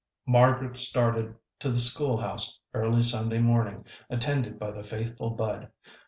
[0.25, 5.69] Margaret started to the school house early Sunday morning, attended by the faithful Bud.